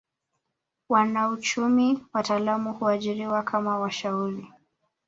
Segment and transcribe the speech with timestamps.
[0.89, 4.51] Wanauchumi wataalamu huajiriwa kama washauri